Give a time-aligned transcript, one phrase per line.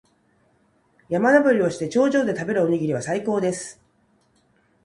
[1.09, 3.79] 山登りをして、頂上で食べるおにぎりは最高です。